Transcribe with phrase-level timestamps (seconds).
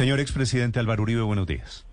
[0.00, 1.86] Señor expresidente Álvaro Uribe, buenos días.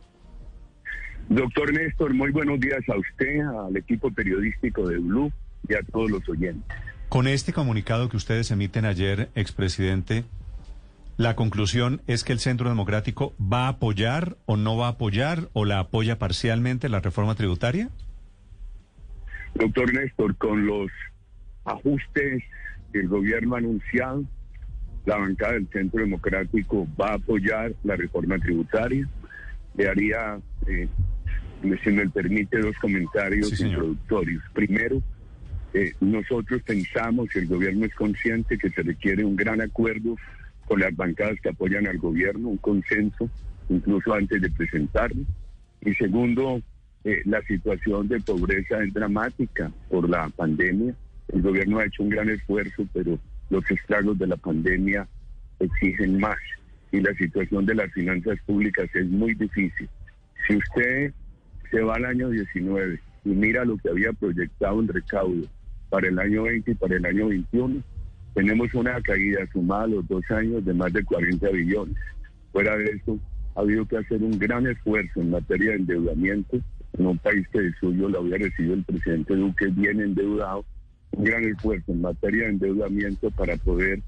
[1.27, 5.29] Doctor Néstor, muy buenos días a usted, al equipo periodístico de Blue
[5.67, 6.63] y a todos los oyentes.
[7.09, 10.23] Con este comunicado que ustedes emiten ayer, expresidente,
[11.17, 15.49] la conclusión es que el Centro Democrático va a apoyar o no va a apoyar
[15.51, 17.89] o la apoya parcialmente la reforma tributaria.
[19.53, 20.89] Doctor Néstor, con los
[21.65, 22.41] ajustes
[22.93, 24.23] que el gobierno ha anunciado,
[25.07, 29.07] la bancada del Centro Democrático va a apoyar la reforma tributaria.
[29.75, 30.37] Le haría,
[30.67, 30.87] eh,
[31.81, 34.43] si me permite, dos comentarios introductorios.
[34.53, 35.01] Primero,
[35.73, 40.17] eh, nosotros pensamos, el gobierno es consciente, que se requiere un gran acuerdo
[40.65, 43.29] con las bancadas que apoyan al gobierno, un consenso,
[43.69, 45.23] incluso antes de presentarlo.
[45.85, 46.61] Y segundo,
[47.05, 50.93] eh, la situación de pobreza es dramática por la pandemia.
[51.29, 53.17] El gobierno ha hecho un gran esfuerzo, pero
[53.49, 55.07] los estragos de la pandemia
[55.59, 56.37] exigen más
[56.91, 59.89] y la situación de las finanzas públicas es muy difícil.
[60.47, 61.13] Si usted
[61.71, 65.47] se va al año 19 y mira lo que había proyectado en recaudo
[65.89, 67.81] para el año 20 y para el año 21,
[68.33, 71.97] tenemos una caída sumada a los dos años de más de 40 billones.
[72.51, 73.19] Fuera de eso,
[73.55, 76.59] ha habido que hacer un gran esfuerzo en materia de endeudamiento
[76.97, 80.65] en un país que de suyo lo había recibido el presidente Duque bien endeudado,
[81.11, 84.01] un gran esfuerzo en materia de endeudamiento para poder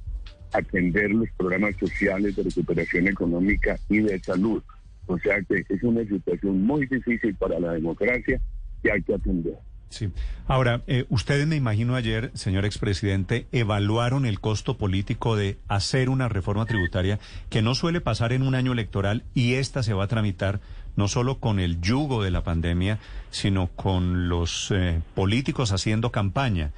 [0.54, 4.64] atender los programas sociales de recuperación económica y de salud.
[5.08, 8.40] O sea que es una situación muy difícil para la democracia
[8.84, 9.58] que hay que atender.
[9.90, 10.12] Sí.
[10.48, 16.30] Ahora, eh, ustedes me imagino ayer, señor expresidente, evaluaron el costo político de hacer una
[16.30, 20.08] reforma tributaria que no suele pasar en un año electoral y esta se va a
[20.08, 20.60] tramitar
[20.96, 23.00] no solo con el yugo de la pandemia,
[23.32, 26.72] sino con los eh, políticos haciendo campaña.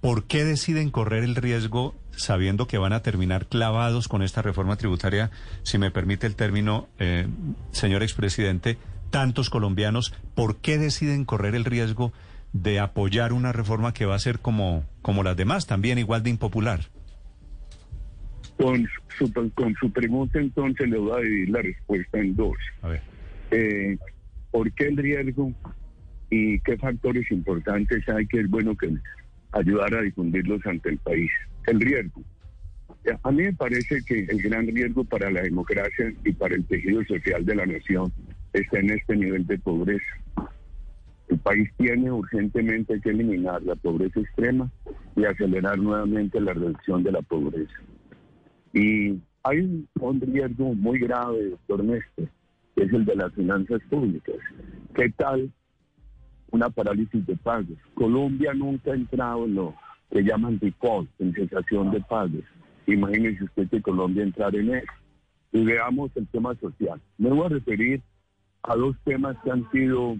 [0.00, 4.76] ¿Por qué deciden correr el riesgo sabiendo que van a terminar clavados con esta reforma
[4.76, 5.30] tributaria,
[5.62, 7.26] si me permite el término, eh,
[7.72, 8.78] señor expresidente,
[9.10, 12.12] tantos colombianos, ¿por qué deciden correr el riesgo
[12.52, 16.30] de apoyar una reforma que va a ser como, como las demás, también igual de
[16.30, 16.80] impopular?
[18.56, 22.56] Con su, con su pregunta entonces le voy a dividir la respuesta en dos.
[22.82, 23.00] A ver.
[23.50, 23.96] Eh,
[24.50, 25.52] ¿Por qué el riesgo
[26.28, 28.92] y qué factores importantes hay que es bueno que
[29.52, 31.30] ayudar a difundirlos ante el país?
[31.66, 32.22] El riesgo.
[33.22, 37.02] A mí me parece que el gran riesgo para la democracia y para el tejido
[37.04, 38.12] social de la nación
[38.52, 40.04] está en este nivel de pobreza.
[41.30, 44.68] El país tiene urgentemente que eliminar la pobreza extrema
[45.14, 47.72] y acelerar nuevamente la reducción de la pobreza.
[48.72, 52.28] Y hay un, riesgo muy grave, doctor Néstor,
[52.74, 54.34] que es el de las finanzas públicas.
[54.92, 55.52] ¿Qué tal
[56.50, 57.78] una parálisis de pagos?
[57.94, 59.74] Colombia nunca ha entrado en lo
[60.10, 62.42] que llaman default, en cesación de pagos.
[62.88, 64.92] Imagínese usted que Colombia entrar en eso.
[65.52, 67.00] Y veamos el tema social.
[67.18, 68.02] Me voy a referir
[68.64, 70.16] a dos temas que han sido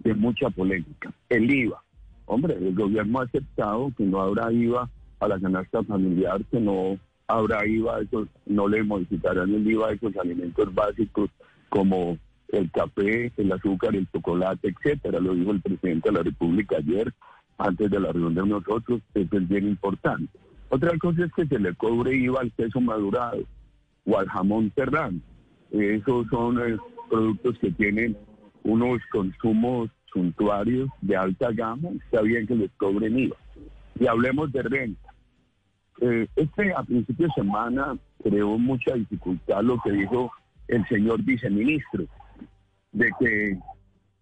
[0.00, 1.12] de mucha polémica.
[1.28, 1.82] El IVA.
[2.26, 4.88] Hombre, el gobierno ha aceptado que no habrá IVA
[5.20, 9.92] a la canasta familiar, que no habrá IVA, esos, no le modificarán el IVA a
[9.92, 11.30] esos alimentos básicos
[11.68, 12.18] como
[12.48, 15.20] el café, el azúcar, el chocolate, etcétera.
[15.20, 17.12] Lo dijo el presidente de la República ayer,
[17.58, 20.30] antes de la reunión de nosotros, eso es bien importante.
[20.70, 23.42] Otra cosa es que se le cobre IVA al queso madurado
[24.06, 25.20] o al jamón serrano.
[25.70, 26.76] Esos son eh,
[27.08, 28.16] productos que tienen
[28.62, 33.36] unos consumos suntuarios de alta gama, está bien que les cobren IVA.
[33.98, 35.14] Y hablemos de renta.
[36.00, 40.32] Eh, este a principio de semana creó mucha dificultad lo que dijo
[40.68, 42.06] el señor viceministro,
[42.92, 43.58] de que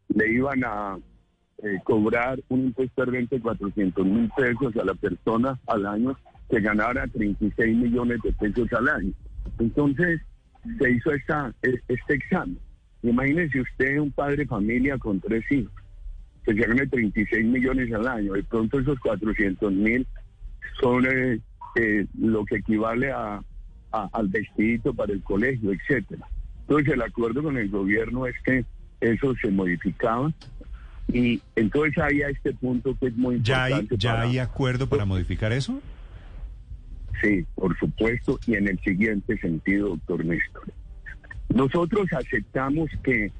[0.09, 0.98] le iban a
[1.62, 6.16] eh, cobrar un impuesto de renta de 400 mil pesos a la persona al año
[6.48, 9.12] que ganara 36 millones de pesos al año.
[9.59, 10.21] Entonces
[10.78, 12.59] se hizo esta, este examen.
[13.08, 15.72] Imagínese usted un padre de familia con tres hijos,
[16.44, 18.32] que se gane 36 millones al año.
[18.34, 20.06] De pronto esos 400 mil
[20.80, 21.41] son eh,
[21.76, 23.41] eh, lo que equivale a,
[23.91, 26.28] al vestidito para el colegio, etcétera.
[26.60, 28.65] Entonces el acuerdo con el gobierno es que
[29.00, 30.33] eso se modificaba
[31.10, 33.97] y entonces hay a este punto que es muy importante.
[33.97, 35.80] ¿Ya hay, ¿ya hay acuerdo para modificar eso?
[37.22, 40.65] Sí, por supuesto, y en el siguiente sentido, doctor Néstor.
[41.54, 43.33] Nosotros aceptamos que,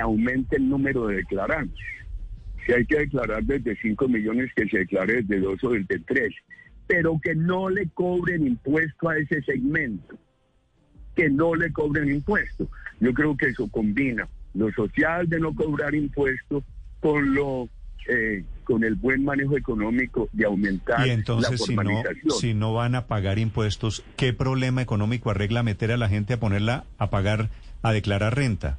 [0.00, 1.84] aumente el número de declarantes.
[2.64, 6.34] Si hay que declarar desde 5 millones, que se declare desde 2 o desde 3.
[6.88, 10.18] Pero que no le cobren impuesto a ese segmento.
[11.14, 12.68] Que no le cobren impuesto.
[13.00, 16.64] Yo creo que eso combina lo social de no cobrar impuesto
[17.00, 17.68] con lo
[18.08, 22.16] eh, con el buen manejo económico de aumentar y entonces, la formalización.
[22.20, 26.08] Si no, si no van a pagar impuestos, ¿qué problema económico arregla meter a la
[26.08, 27.50] gente a ponerla a pagar,
[27.82, 28.78] a declarar renta?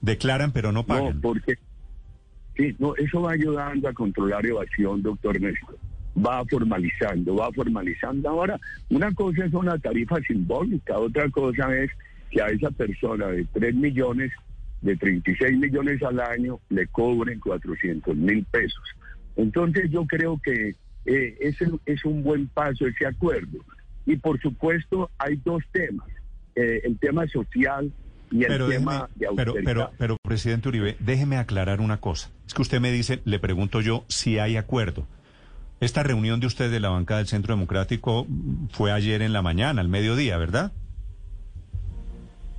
[0.00, 1.16] Declaran pero no pagan.
[1.16, 1.54] No, porque
[2.56, 5.78] sí, no, eso va ayudando a controlar evasión, doctor Néstor.
[6.16, 8.28] Va formalizando, va formalizando.
[8.28, 8.58] Ahora,
[8.88, 11.90] una cosa es una tarifa simbólica, otra cosa es
[12.30, 14.32] que a esa persona de 3 millones,
[14.82, 18.82] de 36 millones al año, le cobren 400 mil pesos.
[19.36, 20.74] Entonces yo creo que
[21.06, 23.58] eh, ese es un buen paso ese acuerdo.
[24.06, 26.08] Y por supuesto hay dos temas,
[26.54, 27.92] eh, el tema social
[28.30, 29.36] y el tema de autoridad.
[29.36, 32.30] Pero, pero, pero, presidente Uribe, déjeme aclarar una cosa.
[32.46, 35.06] Es que usted me dice, le pregunto yo, si hay acuerdo.
[35.80, 38.26] Esta reunión de usted de la bancada del Centro Democrático
[38.70, 40.72] fue ayer en la mañana, al mediodía, ¿verdad?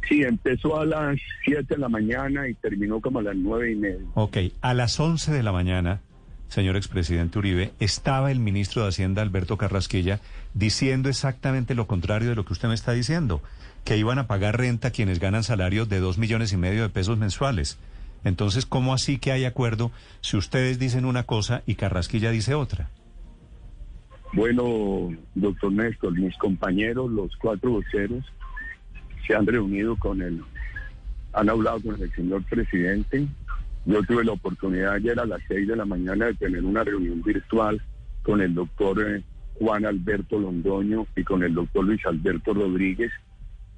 [0.07, 3.75] Sí, empezó a las 7 de la mañana y terminó como a las nueve y
[3.75, 4.05] media.
[4.15, 6.01] Ok, a las 11 de la mañana,
[6.47, 10.19] señor expresidente Uribe, estaba el ministro de Hacienda, Alberto Carrasquilla,
[10.53, 13.41] diciendo exactamente lo contrario de lo que usted me está diciendo,
[13.85, 17.17] que iban a pagar renta quienes ganan salarios de dos millones y medio de pesos
[17.17, 17.77] mensuales.
[18.23, 22.89] Entonces, ¿cómo así que hay acuerdo si ustedes dicen una cosa y Carrasquilla dice otra?
[24.33, 28.23] Bueno, doctor Néstor, mis compañeros, los cuatro voceros,
[29.25, 30.41] se han reunido con él,
[31.33, 33.27] han hablado con el señor presidente.
[33.85, 37.21] Yo tuve la oportunidad ayer a las seis de la mañana de tener una reunión
[37.21, 37.81] virtual
[38.21, 39.23] con el doctor eh,
[39.55, 43.11] Juan Alberto Londoño y con el doctor Luis Alberto Rodríguez.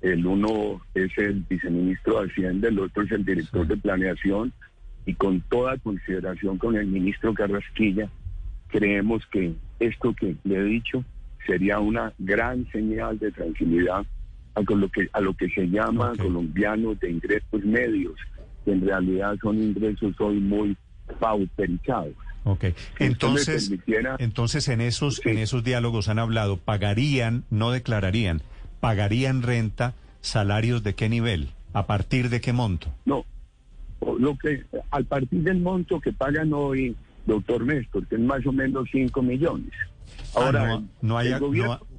[0.02, 4.52] El uno es el viceministro de Hacienda, el otro es el director de planeación
[5.06, 8.10] y con toda consideración con el ministro Carrasquilla,
[8.70, 11.04] creemos que esto que le he dicho
[11.46, 14.06] sería una gran señal de tranquilidad
[14.56, 18.14] a lo que, a lo que se llama colombianos de ingresos medios,
[18.66, 20.78] que en realidad son ingresos hoy muy
[21.20, 22.14] pauperizados.
[22.46, 22.66] Ok,
[23.00, 23.72] entonces,
[24.20, 28.42] entonces en esos, en esos diálogos han hablado, pagarían, no declararían,
[28.82, 32.90] pagarían renta, salarios de qué nivel, a partir de qué monto.
[33.06, 33.26] No,
[34.20, 36.96] lo que, al partir del monto que pagan hoy,
[37.26, 39.72] doctor Néstor, que es más o menos 5 millones.
[40.36, 41.34] Ah, Ahora, no, hay,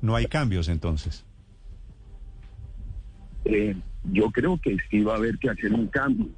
[0.02, 1.24] no hay cambios entonces.
[3.44, 3.76] Eh,
[4.12, 6.28] yo creo que sí va a haber que hacer un cambio.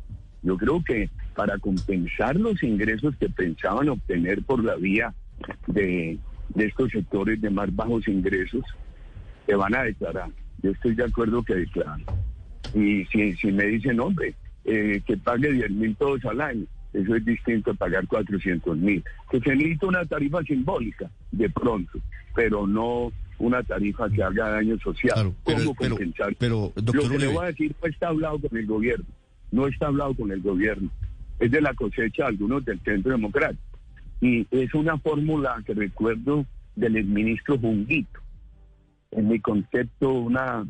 [0.42, 5.12] Yo creo que para compensar los ingresos que pensaban obtener por la vía
[5.66, 6.18] de,
[6.54, 8.64] estos sectores de más bajos ingresos,
[9.46, 10.30] se van a declarar.
[10.62, 12.02] Yo estoy de acuerdo que declaran.
[12.74, 17.14] Y si, si me dicen, hombre, eh, que pague 10 mil todos al año, eso
[17.14, 19.04] es distinto a pagar 400 mil.
[19.30, 21.98] Que se necesita una tarifa simbólica, de pronto,
[22.34, 25.34] pero no una tarifa que haga daño social.
[25.44, 26.34] ¿Cómo compensar?
[26.38, 29.06] Pero, Lo que le voy a decir no está hablado con el gobierno,
[29.50, 30.90] no está hablado con el gobierno.
[31.38, 33.62] Es de la cosecha de algunos del Centro Democrático.
[34.20, 38.20] Y es una fórmula que recuerdo del ministro Junguito.
[39.10, 40.66] En mi concepto, una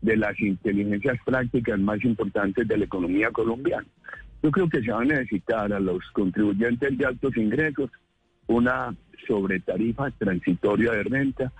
[0.00, 3.86] de las inteligencias prácticas más importantes de la economía colombiana.
[4.42, 7.90] Yo creo que se va a necesitar a los contribuyentes de altos ingresos
[8.48, 8.94] una
[9.26, 11.52] sobretarifa transitoria de renta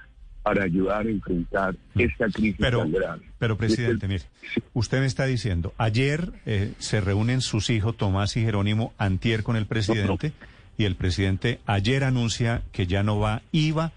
[0.43, 2.01] para ayudar a enfrentar mm.
[2.01, 3.23] esta crisis pero, tan grave.
[3.39, 4.25] Pero, presidente, mire,
[4.73, 9.57] usted me está diciendo, ayer eh, se reúnen sus hijos Tomás y Jerónimo antier con
[9.57, 10.33] el presidente
[10.77, 13.93] y el presidente ayer anuncia que ya no va IVA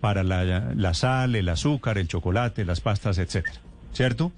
[0.00, 3.60] para la, la sal, el azúcar, el chocolate, las pastas, etcétera,
[3.92, 4.32] ¿cierto?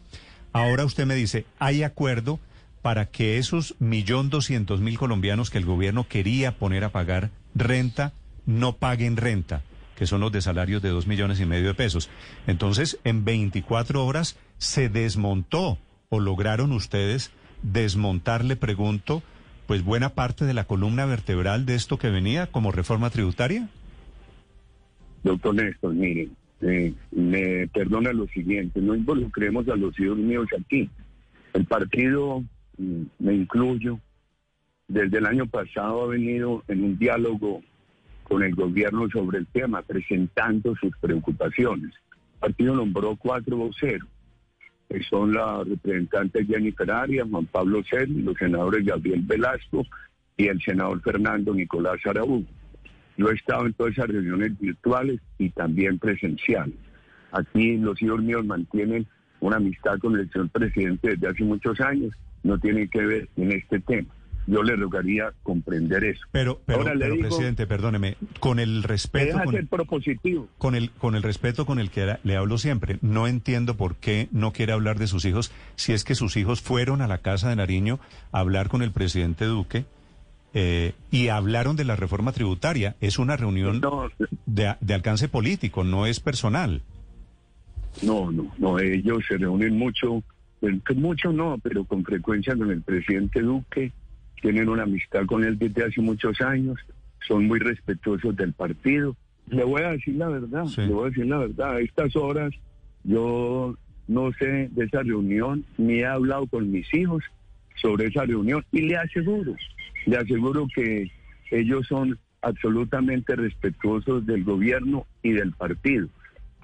[0.53, 2.41] Ahora usted me dice, hay acuerdo
[2.83, 8.13] para que esos millón doscientos mil colombianos que el gobierno quería poner a pagar renta
[8.45, 9.63] no paguen renta
[10.03, 12.11] que son los de salarios de dos millones y medio de pesos.
[12.49, 15.79] Entonces, en 24 horas se desmontó
[16.09, 17.31] o lograron ustedes
[17.63, 19.23] desmontar, le pregunto,
[19.69, 23.69] pues buena parte de la columna vertebral de esto que venía como reforma tributaria.
[25.23, 26.31] Doctor Néstor, mire,
[26.63, 30.91] eh, me perdona lo siguiente, no involucremos a los hijos míos aquí.
[31.53, 32.43] El partido,
[32.77, 34.01] mm, me incluyo,
[34.89, 37.63] desde el año pasado ha venido en un diálogo
[38.25, 41.93] con el gobierno sobre el tema, presentando sus preocupaciones.
[42.35, 44.09] El partido nombró cuatro voceros,
[44.89, 49.87] que son la representante Jennifer Arias, Juan Pablo Cel, los senadores Gabriel Velasco
[50.37, 52.45] y el senador Fernando Nicolás Araújo.
[53.17, 56.75] Yo he estado en todas esas reuniones virtuales y también presenciales.
[57.31, 59.07] Aquí los hijos míos mantienen
[59.41, 62.13] una amistad con el señor presidente desde hace muchos años,
[62.43, 64.09] no tienen que ver en este tema
[64.47, 66.23] yo le rogaría comprender eso.
[66.33, 69.39] Pero, pero, presidente, perdóneme, con el respeto...
[69.43, 70.49] Con, ser propositivo.
[70.59, 74.29] Con el, con el respeto con el que le hablo siempre, no entiendo por qué
[74.33, 77.49] no quiere hablar de sus hijos si es que sus hijos fueron a la Casa
[77.49, 78.01] de Nariño
[78.33, 79.85] a hablar con el presidente Duque
[80.55, 82.97] eh, y hablaron de la reforma tributaria.
[83.01, 83.81] Es una reunión
[84.47, 86.83] de, de, alcance político, no es personal.
[88.03, 90.23] No, no, no, ellos se reúnen mucho,
[90.95, 93.93] mucho no, pero con frecuencia con el presidente Duque,
[94.43, 96.79] tienen una amistad con él desde hace muchos años,
[97.27, 99.17] son muy respetuosos del partido.
[99.47, 102.53] Le voy a decir la verdad, le voy a decir la verdad, a estas horas
[103.05, 103.77] yo
[104.09, 107.23] no sé de esa reunión, ni he hablado con mis hijos
[107.77, 109.55] sobre esa reunión y le aseguro,
[110.07, 111.11] le aseguro que
[111.51, 116.09] ellos son absolutamente respetuosos del gobierno y del partido.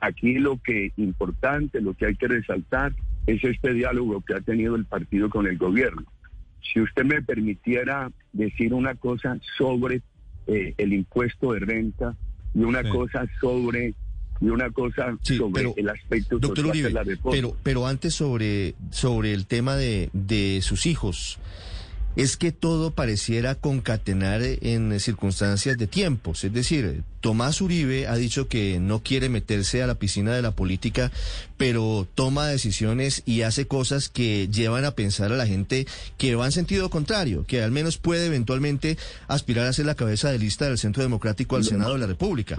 [0.00, 2.92] Aquí lo que importante, lo que hay que resaltar
[3.26, 6.04] es este diálogo que ha tenido el partido con el gobierno.
[6.60, 10.02] Si usted me permitiera decir una cosa sobre
[10.46, 12.16] eh, el impuesto de renta
[12.54, 13.94] y una cosa sobre
[14.40, 17.34] y una cosa sobre el aspecto doctor de la reforma.
[17.34, 21.40] Pero, pero antes sobre, sobre el tema de, de sus hijos
[22.16, 26.42] es que todo pareciera concatenar en circunstancias de tiempos.
[26.42, 30.50] Es decir, Tomás Uribe ha dicho que no quiere meterse a la piscina de la
[30.50, 31.12] política,
[31.56, 35.86] pero toma decisiones y hace cosas que llevan a pensar a la gente
[36.16, 38.98] que va en sentido contrario, que al menos puede eventualmente
[39.28, 42.56] aspirar a ser la cabeza de lista del Centro Democrático al Senado de la República.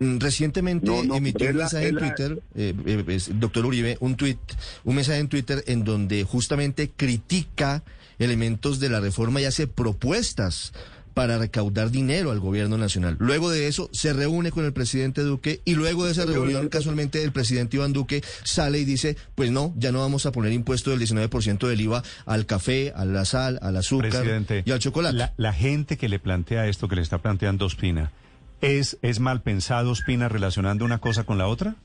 [0.00, 4.38] Mm, recientemente emitió un mensaje en Twitter, eh, eh, doctor Uribe, un tweet,
[4.84, 7.82] un mensaje en Twitter en donde justamente critica
[8.18, 10.72] elementos de la reforma y hace propuestas
[11.14, 13.16] para recaudar dinero al gobierno nacional.
[13.18, 17.24] Luego de eso se reúne con el presidente Duque y luego de esa reunión casualmente
[17.24, 20.90] el presidente Iván Duque sale y dice, pues no, ya no vamos a poner impuesto
[20.90, 24.24] del 19% del IVA al café, a la sal, al azúcar
[24.64, 25.16] y al chocolate.
[25.16, 28.12] La, la gente que le plantea esto que le está planteando Ospina,
[28.60, 31.76] ¿Es, ¿Es mal pensado, Espina, relacionando una cosa con la otra?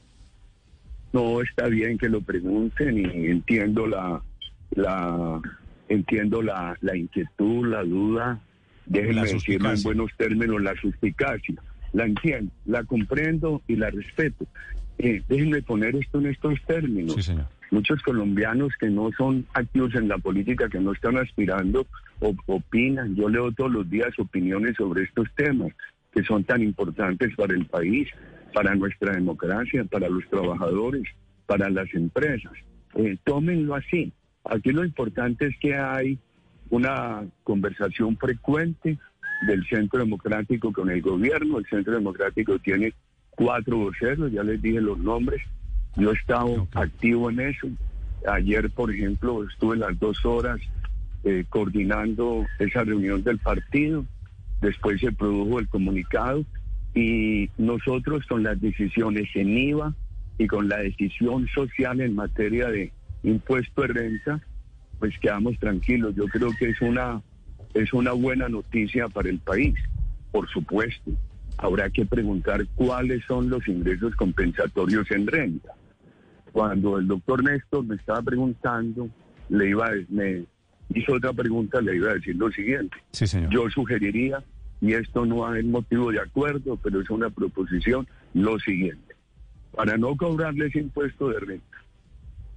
[1.12, 4.22] No, está bien que lo pregunten y entiendo la,
[4.72, 5.40] la
[5.90, 8.40] entiendo la, la inquietud, la duda,
[8.86, 11.56] déjenme decirlo en buenos términos, la suspicacia.
[11.94, 14.48] La entiendo, la comprendo y la respeto.
[14.98, 17.32] Eh, déjenme poner esto en estos términos.
[17.72, 21.86] Muchos colombianos que no son activos en la política, que no están aspirando,
[22.46, 23.16] opinan.
[23.16, 25.72] Yo leo todos los días opiniones sobre estos temas
[26.14, 28.08] que son tan importantes para el país,
[28.54, 31.04] para nuestra democracia, para los trabajadores,
[31.48, 32.54] para las empresas.
[32.96, 34.14] Eh, tómenlo así.
[34.46, 36.20] Aquí lo importante es que hay
[36.70, 38.98] una conversación frecuente
[39.48, 41.60] del Centro Democrático con el gobierno.
[41.60, 42.94] El Centro Democrático tiene
[43.32, 45.42] cuatro voceros, ya les dije los nombres.
[45.96, 47.68] Yo he estado activo en eso.
[48.28, 50.60] Ayer, por ejemplo, estuve las dos horas
[51.24, 54.06] eh, coordinando esa reunión del partido.
[54.62, 56.46] Después se produjo el comunicado
[56.96, 59.94] y nosotros con las decisiones en IVA
[60.38, 62.92] y con la decisión social en materia de
[63.24, 64.42] impuesto de renta,
[65.00, 66.16] pues quedamos tranquilos.
[66.16, 67.22] Yo creo que es una,
[67.74, 69.76] es una buena noticia para el país,
[70.32, 71.12] por supuesto.
[71.58, 75.74] Habrá que preguntar cuáles son los ingresos compensatorios en renta.
[76.52, 79.10] Cuando el doctor Néstor me estaba preguntando,
[79.50, 80.46] le iba a, me
[80.94, 82.96] hizo otra pregunta, le iba a decir lo siguiente.
[83.12, 83.52] Sí, señor.
[83.52, 84.44] Yo sugeriría
[84.82, 89.16] y esto no es motivo de acuerdo, pero es una proposición, lo siguiente.
[89.72, 91.83] Para no cobrarles impuesto de renta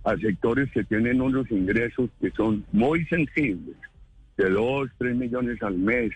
[0.06, 3.74] a sectores que tienen unos ingresos que son muy sensibles,
[4.36, 6.12] de 2, 3 millones al mes,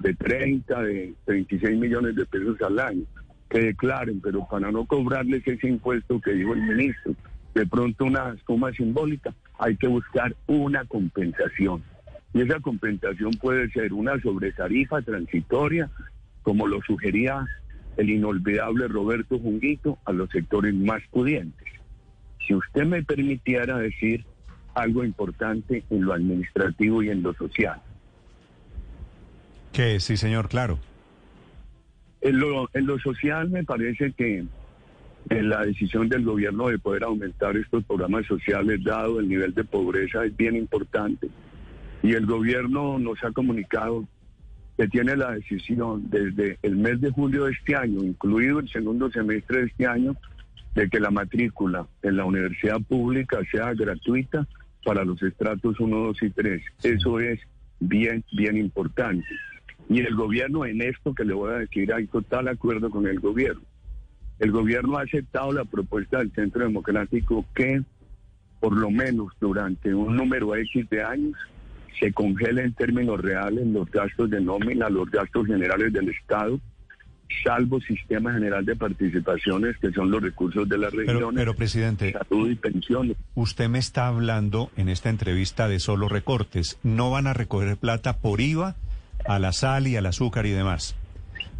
[0.00, 3.04] de 30, de 36 millones de pesos al año,
[3.48, 7.14] que declaren, pero para no cobrarles ese impuesto que dijo el ministro,
[7.54, 11.84] de pronto una suma simbólica, hay que buscar una compensación.
[12.34, 15.88] Y esa compensación puede ser una sobretarifa transitoria,
[16.42, 17.46] como lo sugería
[17.96, 21.77] el inolvidable Roberto Junguito, a los sectores más pudientes.
[22.48, 24.24] Si usted me permitiera decir
[24.74, 27.80] algo importante en lo administrativo y en lo social.
[29.72, 30.78] Que sí, señor, claro.
[32.22, 34.44] En lo, en lo social me parece que
[35.28, 39.64] en la decisión del gobierno de poder aumentar estos programas sociales, dado el nivel de
[39.64, 41.28] pobreza, es bien importante
[42.02, 44.06] y el gobierno nos ha comunicado
[44.76, 49.10] que tiene la decisión desde el mes de julio de este año, incluido el segundo
[49.10, 50.16] semestre de este año,
[50.78, 54.46] de que la matrícula en la universidad pública sea gratuita
[54.84, 56.62] para los estratos 1, 2 y 3.
[56.84, 57.40] Eso es
[57.80, 59.26] bien, bien importante.
[59.88, 63.18] Y el gobierno en esto que le voy a decir, hay total acuerdo con el
[63.18, 63.62] gobierno.
[64.38, 67.82] El gobierno ha aceptado la propuesta del Centro Democrático que
[68.60, 71.36] por lo menos durante un número X de años
[71.98, 76.60] se congela en términos reales los gastos de nómina, los gastos generales del Estado,
[77.44, 81.34] salvo sistema general de participaciones, que son los recursos de la región.
[81.34, 83.16] Pero, presidente, salud y pensiones.
[83.34, 86.78] Usted me está hablando en esta entrevista de solo recortes.
[86.82, 88.76] ¿No van a recoger plata por IVA
[89.26, 90.96] a la sal y al azúcar y demás.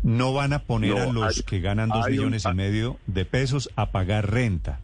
[0.03, 3.91] No van a poner a los que ganan dos millones y medio de pesos a
[3.91, 4.81] pagar renta.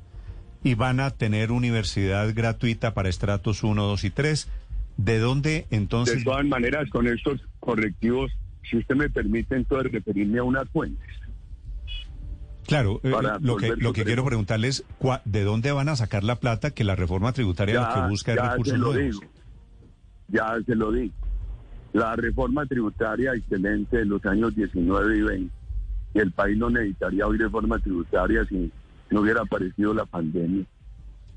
[0.63, 4.49] Y van a tener universidad gratuita para estratos 1, 2 y 3.
[4.97, 6.19] ¿De dónde entonces?
[6.19, 8.33] De todas maneras, con estos correctivos,
[8.69, 11.09] si usted me permite entonces referirme a unas fuentes.
[12.67, 14.85] Claro, eh, lo que, lo que quiero preguntarles,
[15.25, 18.41] ¿de dónde van a sacar la plata que la reforma tributaria lo que busca es
[18.41, 19.21] recursos nuevos?
[20.29, 21.15] ya se lo digo.
[21.93, 25.55] La reforma tributaria excelente de los años 19 y 20.
[26.15, 28.73] Y el país no necesitaría hoy reforma tributaria si
[29.11, 30.65] no hubiera aparecido la pandemia.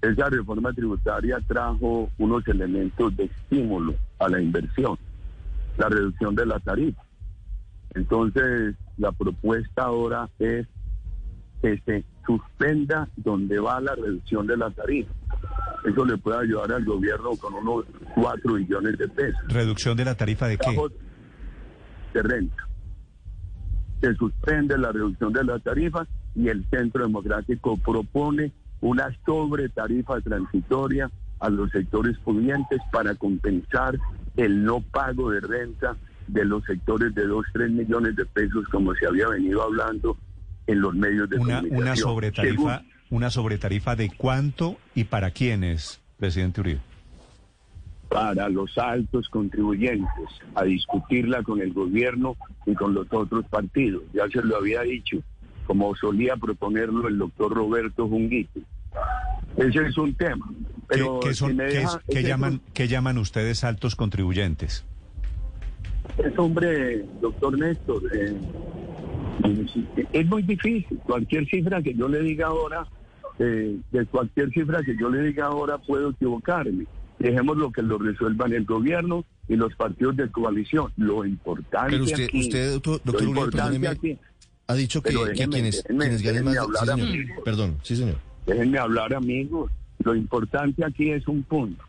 [0.02, 4.98] Esa reforma tributaria trajo unos elementos de estímulo a la inversión,
[5.78, 7.04] la reducción de la tarifa.
[7.98, 10.68] Entonces, la propuesta ahora es
[11.64, 15.12] que se suspenda donde va la reducción de la tarifa.
[15.84, 19.42] Eso le puede ayudar al gobierno con unos 4 billones de pesos.
[19.48, 20.78] ¿Reducción de la tarifa de qué?
[22.14, 22.68] De renta.
[24.02, 30.22] Se suspende la reducción de la tarifa y el Centro Democrático propone una sobre tarifa
[30.22, 33.98] transitoria a los sectores pudientes para compensar
[34.36, 38.94] el no pago de renta de los sectores de 2, 3 millones de pesos como
[38.96, 40.18] se había venido hablando
[40.68, 41.82] en los medios de una, comunicación.
[41.82, 46.80] Una sobretarifa, una sobretarifa de cuánto y para quiénes, presidente Uribe.
[48.10, 54.04] Para los altos contribuyentes, a discutirla con el gobierno y con los otros partidos.
[54.14, 55.18] Ya se lo había dicho,
[55.66, 58.62] como solía proponerlo el doctor Roberto Junguito.
[59.58, 60.50] Ese es un tema.
[60.88, 64.86] Pero ¿Qué, son, llaman, ¿Qué llaman ustedes altos contribuyentes?
[66.18, 68.36] Es hombre, doctor Néstor, eh,
[70.14, 71.00] es muy difícil.
[71.06, 72.88] Cualquier cifra que yo le diga ahora,
[73.40, 76.86] eh, de cualquier cifra que yo le diga ahora puedo equivocarme.
[77.20, 80.92] Dejemos lo que lo resuelvan el gobierno y los partidos de coalición.
[80.98, 83.98] Lo importante Pero usted, aquí, usted doctor, doctor
[84.70, 86.58] ha dicho que, quienes, ganen más...
[87.46, 88.18] perdón, sí, señor.
[88.46, 89.72] Déjenme hablar, amigos.
[90.04, 91.84] Lo importante aquí es un punto.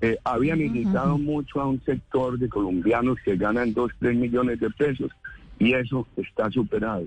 [0.00, 4.70] Eh, habían invitado mucho a un sector de colombianos que ganan 2, 3 millones de
[4.70, 5.10] pesos
[5.58, 7.06] y eso está superado.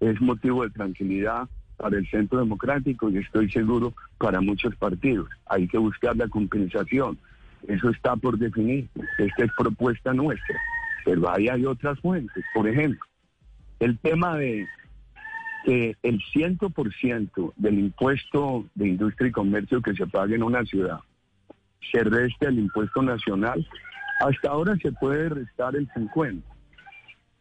[0.00, 5.28] Es motivo de tranquilidad para el Centro Democrático y estoy seguro para muchos partidos.
[5.46, 7.18] Hay que buscar la compensación.
[7.68, 8.88] Eso está por definir.
[9.18, 10.56] Esta es propuesta nuestra.
[11.04, 12.42] Pero ahí hay otras fuentes.
[12.54, 13.00] Por ejemplo,
[13.80, 14.66] el tema de
[15.66, 21.00] que el 100% del impuesto de industria y comercio que se pague en una ciudad
[21.92, 23.66] se reste al impuesto nacional,
[24.20, 26.50] hasta ahora se puede restar el 50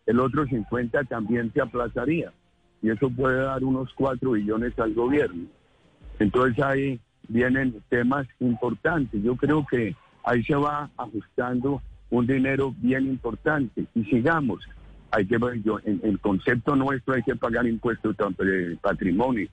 [0.10, 2.34] el otro 50 también se aplazaría
[2.82, 5.46] y eso puede dar unos 4 billones al gobierno.
[6.18, 9.22] Entonces ahí vienen temas importantes.
[9.22, 14.68] Yo creo que ahí se va ajustando un dinero bien importante y sigamos.
[15.12, 19.48] Hay que yo, en el concepto nuestro hay que pagar impuestos de patrimonio,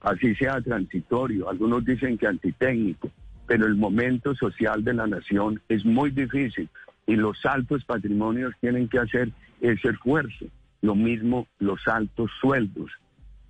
[0.00, 1.48] así sea transitorio.
[1.48, 3.10] Algunos dicen que antitécnico,
[3.50, 6.68] pero el momento social de la nación es muy difícil
[7.04, 10.46] y los altos patrimonios tienen que hacer ese esfuerzo.
[10.82, 12.92] Lo mismo los altos sueldos,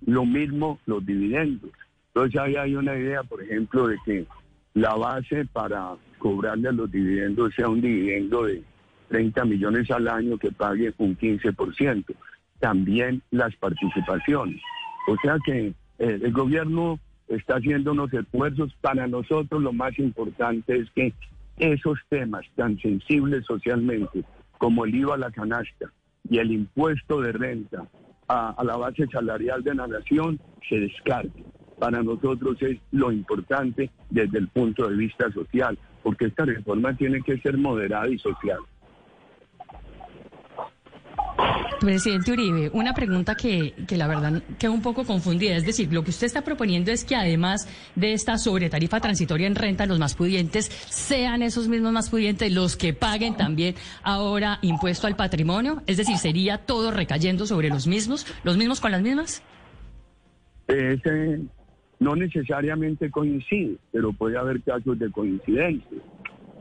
[0.03, 1.69] lo mismo los dividendos.
[2.07, 4.25] Entonces ahí hay una idea, por ejemplo, de que
[4.73, 8.63] la base para cobrarle a los dividendos sea un dividendo de
[9.09, 12.05] 30 millones al año que pague un 15%.
[12.59, 14.63] También las participaciones.
[15.07, 15.67] O sea que
[15.99, 16.99] eh, el gobierno
[17.35, 18.73] está haciendo unos esfuerzos.
[18.81, 21.13] Para nosotros lo más importante es que
[21.57, 24.23] esos temas tan sensibles socialmente
[24.57, 25.91] como el IVA a la canasta,
[26.29, 27.87] y el impuesto de renta
[28.27, 30.39] a, la base salarial de la nación
[30.69, 31.43] se descarte.
[31.79, 37.21] Para nosotros es lo importante desde el punto de vista social, porque esta reforma tiene
[37.21, 38.59] que ser moderada y social.
[41.81, 45.55] Presidente Uribe, una pregunta que, que, la verdad queda un poco confundida.
[45.57, 49.55] Es decir, lo que usted está proponiendo es que además de esta sobretarifa transitoria en
[49.55, 55.07] renta, los más pudientes sean esos mismos más pudientes los que paguen también ahora impuesto
[55.07, 55.81] al patrimonio.
[55.87, 59.41] Es decir, ¿sería todo recayendo sobre los mismos, los mismos con las mismas?
[61.99, 65.97] No necesariamente coincide, pero puede haber casos de coincidencia.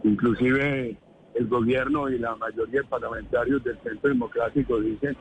[0.02, 0.96] Inclusive
[1.34, 5.16] el gobierno y la mayoría de parlamentarios del Centro Democrático dicen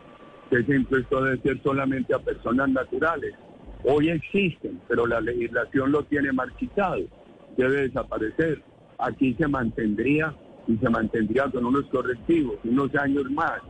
[0.49, 3.35] que ese impuesto debe ser solamente a personas naturales.
[3.83, 7.01] Hoy existen, pero la legislación lo tiene marchitado,
[7.55, 8.61] debe desaparecer.
[8.97, 10.35] Aquí se mantendría
[10.67, 13.61] y se mantendría con unos correctivos, unos años más.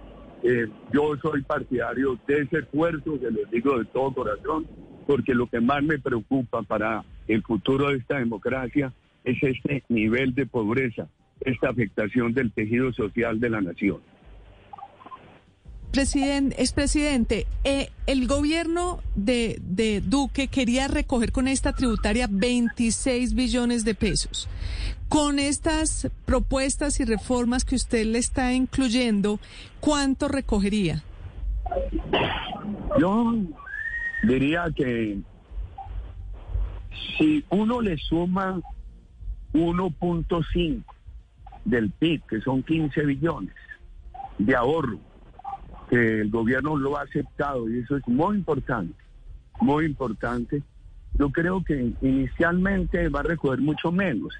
[0.41, 4.65] Eh, yo soy partidario de ese esfuerzo, se los digo de todo corazón,
[5.05, 10.33] porque lo que más me preocupa para el futuro de esta democracia es este nivel
[10.33, 11.07] de pobreza
[11.41, 13.99] esta afectación del tejido social de la nación.
[15.91, 23.85] Presidente, expresidente, eh, el gobierno de, de, Duque quería recoger con esta tributaria 26 billones
[23.85, 24.47] de pesos.
[25.07, 29.39] Con estas propuestas y reformas que usted le está incluyendo,
[29.79, 31.03] ¿cuánto recogería?
[32.99, 33.33] Yo
[34.21, 35.17] diría que
[37.17, 38.61] si uno le suma
[39.53, 40.83] 1.5
[41.65, 43.53] del PIB, que son 15 billones
[44.37, 44.99] de ahorro,
[45.89, 48.95] que el gobierno lo ha aceptado y eso es muy importante,
[49.61, 50.63] muy importante.
[51.17, 54.33] Yo creo que inicialmente va a recoger mucho menos,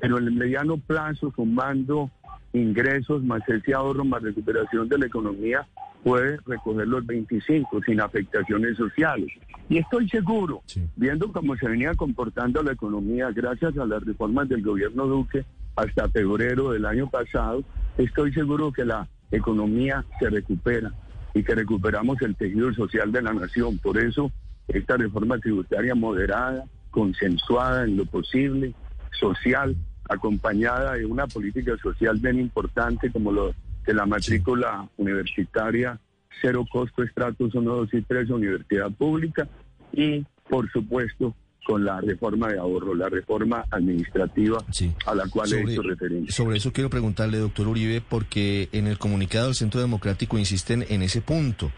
[0.00, 2.10] pero en el mediano plazo, sumando
[2.52, 5.66] ingresos más ese ahorro más recuperación de la economía,
[6.02, 9.28] puede recoger los 25 sin afectaciones sociales.
[9.68, 10.62] Y estoy seguro,
[10.96, 15.44] viendo cómo se venía comportando la economía gracias a las reformas del gobierno Duque
[15.76, 17.64] hasta febrero del año pasado,
[17.98, 20.92] estoy seguro que la economía se recupera
[21.34, 23.78] y que recuperamos el tejido social de la nación.
[23.78, 24.30] Por eso,
[24.68, 28.72] esta reforma tributaria moderada, consensuada en lo posible,
[29.18, 29.76] social,
[30.08, 35.98] acompañada de una política social bien importante como lo de la matrícula universitaria,
[36.40, 39.48] cero costo, estratos 1, 2 y 3, universidad pública
[39.92, 41.34] y, por supuesto,
[41.64, 44.58] con la reforma de ahorro, la reforma administrativa
[45.06, 46.34] a la cual he hecho referencia.
[46.34, 51.02] Sobre eso quiero preguntarle, doctor Uribe, porque en el comunicado del Centro Democrático insisten en
[51.02, 51.72] ese punto,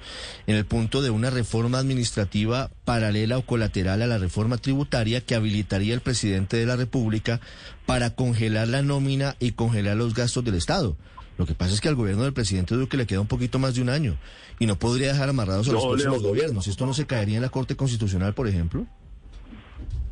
[0.46, 5.34] en el punto de una reforma administrativa paralela o colateral a la reforma tributaria que
[5.34, 7.40] habilitaría el presidente de la República
[7.86, 10.96] para congelar la nómina y congelar los gastos del Estado.
[11.38, 13.74] Lo que pasa es que al gobierno del presidente Duque le queda un poquito más
[13.74, 14.16] de un año
[14.58, 16.66] y no podría dejar amarrados a los próximos gobiernos.
[16.66, 18.86] ¿Esto no se caería en la Corte Constitucional, por ejemplo?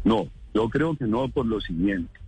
[0.04, 2.20] No, yo creo que no por lo siguiente.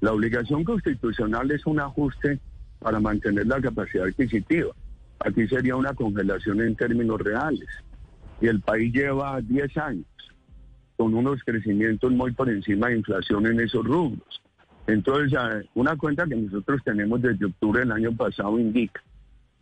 [0.00, 2.38] La obligación constitucional es un ajuste
[2.78, 4.72] para mantener la capacidad adquisitiva.
[5.20, 7.68] Aquí sería una congelación en términos reales.
[8.40, 10.06] Y el país lleva 10 años
[10.96, 14.42] con unos crecimientos muy por encima de inflación en esos rubros.
[14.86, 15.38] Entonces,
[15.74, 19.00] una cuenta que nosotros tenemos desde octubre del año pasado indica,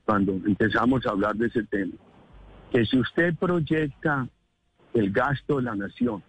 [0.07, 1.93] cuando empezamos a hablar de ese tema,
[2.73, 4.27] que si usted proyecta
[4.95, 6.23] el gasto de la nación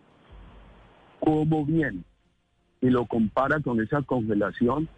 [1.21, 2.03] como bien
[2.81, 4.89] y lo compara con esa congelación,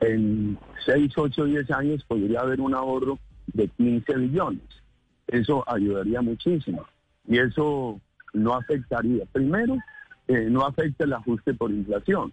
[0.00, 4.62] en 6, 8, 10 años podría haber un ahorro de 15 billones.
[5.26, 6.86] Eso ayudaría muchísimo.
[7.26, 8.00] Y eso
[8.34, 9.24] no afectaría.
[9.32, 9.78] Primero,
[10.28, 12.32] eh, no afecta el ajuste por inflación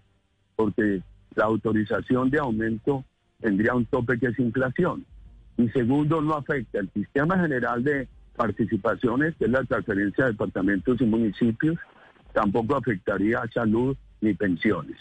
[0.55, 1.01] porque
[1.35, 3.03] la autorización de aumento
[3.39, 5.05] tendría un tope que es inflación.
[5.57, 10.99] Y segundo, no afecta el sistema general de participaciones, que es la transferencia de departamentos
[10.99, 11.77] y municipios,
[12.35, 14.97] tampoco afectaría a salud ni pensiones.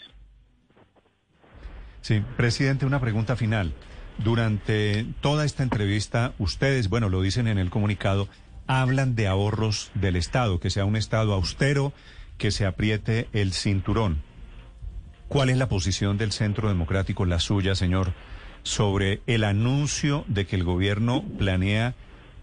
[2.01, 3.73] Sí, presidente, una pregunta final.
[4.23, 8.29] Durante toda esta entrevista, ustedes, bueno, lo dicen en el comunicado,
[8.67, 11.91] hablan de ahorros del Estado, que sea un Estado austero,
[12.37, 14.21] que se apriete el cinturón.
[15.27, 18.13] ¿Cuál es la posición del Centro Democrático, la suya, señor,
[18.63, 21.95] sobre el anuncio de que el gobierno planea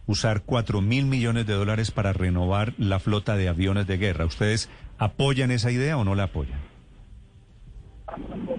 [0.07, 4.27] usar cuatro mil millones de dólares para renovar la flota de aviones de guerra?
[4.27, 6.59] ¿Ustedes apoyan esa idea o no la apoyan?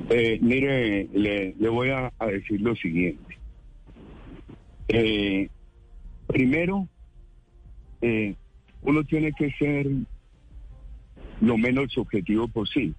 [0.09, 3.37] Eh, mire, le, voy a, decir lo siguiente.
[4.87, 5.49] Eh,
[6.27, 6.87] primero,
[8.01, 8.35] eh,
[8.81, 9.87] uno tiene que ser
[11.41, 12.95] lo menos objetivo posible.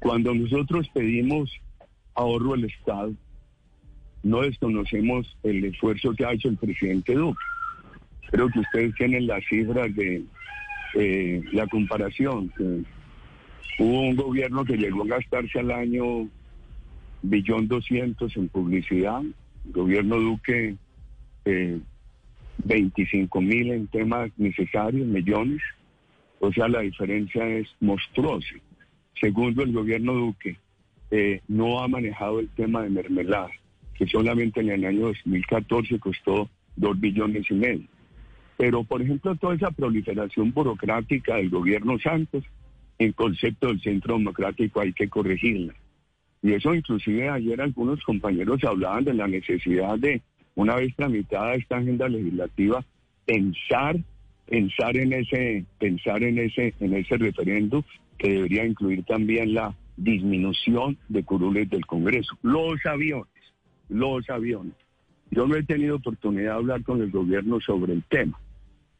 [0.00, 1.50] Cuando nosotros pedimos
[2.14, 3.12] ahorro al Estado,
[4.22, 7.38] no desconocemos el esfuerzo que ha hecho el presidente Duque.
[8.30, 10.22] Creo que ustedes tienen las cifras de
[10.94, 12.52] eh, la comparación.
[13.78, 16.28] hubo un gobierno que llegó a gastarse al año
[17.22, 20.76] billón doscientos en publicidad, el gobierno Duque
[21.44, 21.78] eh,
[22.64, 25.60] 25 mil en temas necesarios, millones.
[26.40, 28.54] O sea, la diferencia es monstruosa.
[29.20, 30.56] Segundo, el gobierno Duque
[31.10, 33.50] eh, no ha manejado el tema de mermelada,
[33.94, 37.86] que solamente en el año 2014 costó dos billones y medio.
[38.60, 42.44] Pero, por ejemplo, toda esa proliferación burocrática del gobierno Santos,
[42.98, 45.72] en concepto del centro democrático hay que corregirla.
[46.42, 50.20] Y eso inclusive ayer algunos compañeros hablaban de la necesidad de,
[50.56, 52.84] una vez tramitada esta agenda legislativa,
[53.24, 53.96] pensar,
[54.44, 57.82] pensar en ese, pensar en ese, en ese referendo
[58.18, 62.36] que debería incluir también la disminución de curules del Congreso.
[62.42, 63.32] Los aviones,
[63.88, 64.74] los aviones.
[65.30, 68.38] Yo no he tenido oportunidad de hablar con el gobierno sobre el tema.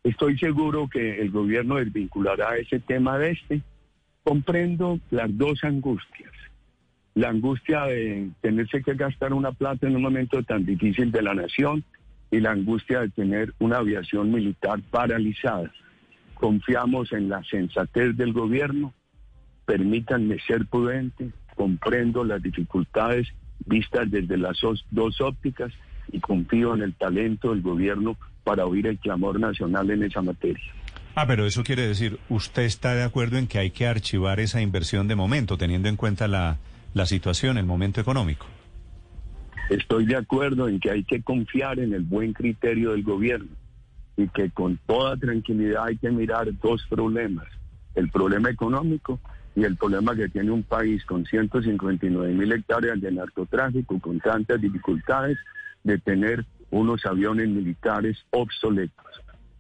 [0.03, 3.63] Estoy seguro que el gobierno desvinculará ese tema de este.
[4.23, 6.33] Comprendo las dos angustias.
[7.15, 11.35] La angustia de tenerse que gastar una plata en un momento tan difícil de la
[11.35, 11.85] nación
[12.31, 15.71] y la angustia de tener una aviación militar paralizada.
[16.35, 18.95] Confiamos en la sensatez del gobierno,
[19.67, 23.29] permítanme ser prudente, comprendo las dificultades
[23.67, 24.59] vistas desde las
[24.91, 25.73] dos ópticas
[26.13, 28.17] y confío en el talento del gobierno
[28.51, 30.75] para oír el clamor nacional en esa materia.
[31.15, 34.61] Ah, pero eso quiere decir, ¿usted está de acuerdo en que hay que archivar esa
[34.61, 36.57] inversión de momento, teniendo en cuenta la,
[36.93, 38.47] la situación, el momento económico?
[39.69, 43.53] Estoy de acuerdo en que hay que confiar en el buen criterio del gobierno
[44.17, 47.47] y que con toda tranquilidad hay que mirar dos problemas,
[47.95, 49.21] el problema económico
[49.55, 54.61] y el problema que tiene un país con 159 mil hectáreas de narcotráfico, con tantas
[54.61, 55.39] dificultades
[55.85, 59.07] de tener unos aviones militares obsoletos.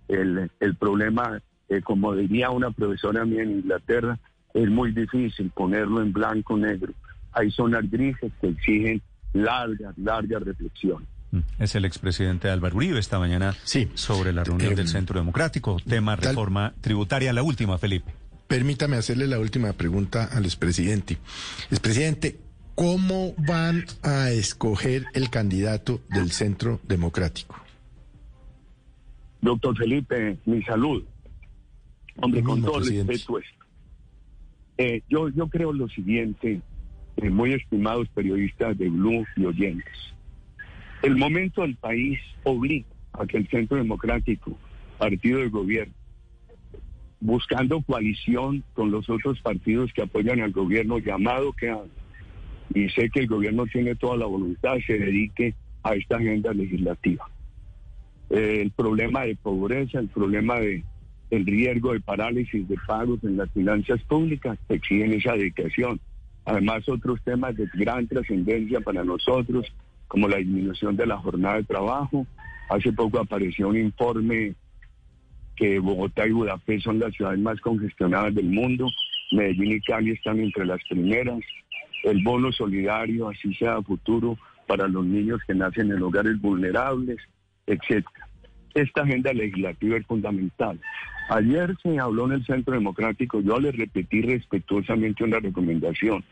[0.09, 4.19] El, el problema, eh, como diría una profesora mía en Inglaterra,
[4.55, 6.93] es muy difícil ponerlo en blanco negro.
[7.33, 11.07] Hay zonas grises que exigen larga, larga reflexión.
[11.31, 13.89] Mm, es el expresidente Álvaro Uribe esta mañana sí.
[13.95, 18.13] sobre la reunión del em, Centro Democrático, tema reforma tributaria, la última, Felipe.
[18.49, 21.19] Permítame hacerle la última pregunta al expresidente.
[21.71, 22.37] Expresidente,
[22.81, 27.55] ¿cómo van a escoger el candidato del Centro Democrático?
[29.43, 31.05] Doctor Felipe, mi salud.
[32.17, 33.39] Hombre, con todo respeto
[34.79, 36.63] eh, yo, yo creo lo siguiente,
[37.19, 39.95] eh, muy estimados periodistas de Blue y oyentes.
[41.03, 44.57] El momento del país obliga a que el Centro Democrático,
[44.97, 45.93] partido de gobierno,
[47.21, 51.69] buscando coalición con los otros partidos que apoyan al gobierno llamado que
[52.75, 57.29] y sé que el gobierno tiene toda la voluntad, se dedique a esta agenda legislativa.
[58.31, 60.85] Eh, el problema de pobreza, el problema de
[61.31, 66.01] el riesgo de parálisis de pagos en las finanzas públicas exigen esa dedicación.
[66.45, 69.73] Además, otros temas de gran trascendencia para nosotros,
[70.09, 72.27] como la disminución de la jornada de trabajo.
[72.69, 74.55] Hace poco apareció un informe
[75.55, 78.89] que Bogotá y Budapest son las ciudades más congestionadas del mundo.
[79.31, 81.39] Medellín y Cali están entre las primeras.
[82.03, 87.19] El bono solidario, así sea futuro, para los niños que nacen en hogares vulnerables,
[87.67, 88.07] etc.
[88.75, 90.81] Esta agenda legislativa es fundamental.
[91.29, 96.25] Ayer se habló en el Centro Democrático, yo le repetí respetuosamente una recomendación.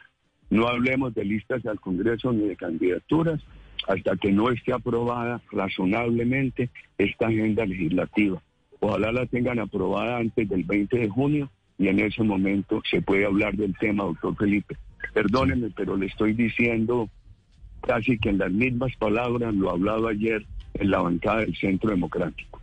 [0.51, 3.41] No hablemos de listas al Congreso ni de candidaturas
[3.87, 8.43] hasta que no esté aprobada razonablemente esta agenda legislativa.
[8.81, 13.25] Ojalá la tengan aprobada antes del 20 de junio y en ese momento se puede
[13.25, 14.77] hablar del tema, doctor Felipe.
[15.15, 17.09] Perdóneme, pero le estoy diciendo
[17.87, 22.61] casi que en las mismas palabras lo hablado ayer en la bancada del Centro Democrático.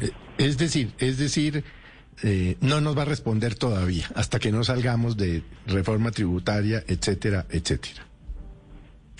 [0.00, 1.64] Eh, es decir, es decir,
[2.22, 7.46] eh, no nos va a responder todavía hasta que no salgamos de reforma tributaria, etcétera,
[7.50, 8.06] etcétera.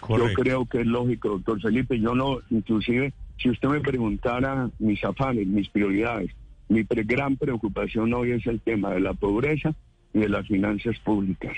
[0.08, 1.98] Yo creo que es lógico, doctor Felipe.
[1.98, 6.30] Yo no, inclusive, si usted me preguntara mis afanes, mis prioridades,
[6.68, 9.74] mi gran preocupación hoy es el tema de la pobreza
[10.12, 11.56] y de las finanzas públicas.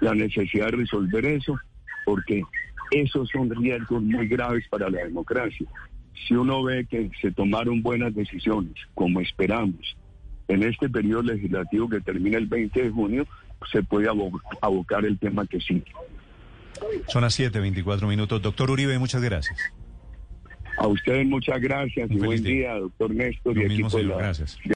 [0.00, 1.58] La necesidad de resolver eso,
[2.04, 2.42] porque
[2.90, 5.66] esos son riesgos muy graves para la democracia
[6.26, 9.96] si uno ve que se tomaron buenas decisiones, como esperamos,
[10.48, 13.26] en este periodo legislativo que termina el 20 de junio,
[13.70, 14.08] se puede
[14.60, 15.82] abocar el tema que sí.
[17.08, 18.40] Son las 7:24 minutos.
[18.42, 19.58] Doctor Uribe, muchas gracias.
[20.78, 24.58] A ustedes muchas gracias y buen día, doctor Néstor y equipo de la, gracias.